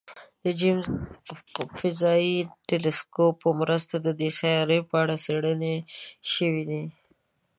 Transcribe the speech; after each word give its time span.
د 0.43 0.45
جیمز 0.59 0.85
فضايي 1.79 2.37
ټیلسکوپ 2.67 3.33
په 3.43 3.49
مرسته 3.61 3.95
د 4.01 4.07
دې 4.19 4.29
سیارې 4.39 4.79
په 4.89 4.95
اړه 5.01 5.15
څېړنې 5.25 5.75
شوي 6.33 6.63
دي. 6.69 6.83